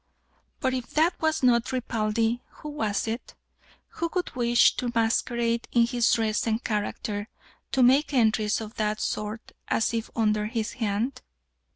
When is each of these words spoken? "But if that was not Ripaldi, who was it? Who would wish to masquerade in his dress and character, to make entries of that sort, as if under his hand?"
"But 0.59 0.73
if 0.73 0.87
that 0.95 1.21
was 1.21 1.43
not 1.43 1.65
Ripaldi, 1.71 2.39
who 2.53 2.69
was 2.69 3.07
it? 3.07 3.35
Who 3.89 4.09
would 4.15 4.35
wish 4.35 4.75
to 4.77 4.91
masquerade 4.95 5.67
in 5.73 5.85
his 5.85 6.11
dress 6.13 6.47
and 6.47 6.63
character, 6.63 7.29
to 7.71 7.83
make 7.83 8.11
entries 8.11 8.61
of 8.61 8.73
that 8.77 8.99
sort, 8.99 9.51
as 9.67 9.93
if 9.93 10.09
under 10.15 10.47
his 10.47 10.71
hand?" 10.73 11.21